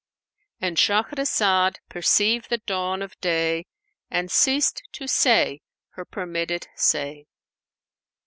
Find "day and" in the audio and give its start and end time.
3.21-4.31